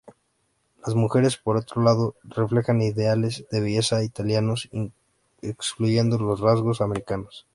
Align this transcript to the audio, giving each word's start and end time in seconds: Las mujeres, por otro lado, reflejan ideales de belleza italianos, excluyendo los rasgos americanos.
Las 0.83 0.95
mujeres, 0.95 1.37
por 1.37 1.57
otro 1.57 1.83
lado, 1.83 2.15
reflejan 2.23 2.81
ideales 2.81 3.45
de 3.51 3.59
belleza 3.61 4.03
italianos, 4.03 4.67
excluyendo 5.43 6.17
los 6.17 6.39
rasgos 6.39 6.81
americanos. 6.81 7.45